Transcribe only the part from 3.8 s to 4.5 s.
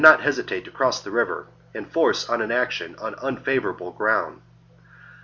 ground.